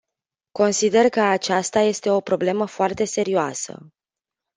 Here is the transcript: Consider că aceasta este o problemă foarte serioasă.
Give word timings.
Consider 0.51 1.09
că 1.09 1.21
aceasta 1.21 1.79
este 1.79 2.09
o 2.09 2.19
problemă 2.21 2.65
foarte 2.65 3.03
serioasă. 3.05 3.87